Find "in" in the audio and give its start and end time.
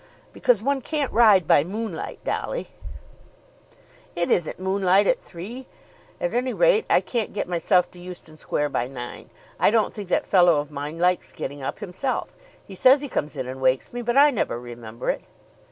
13.37-13.47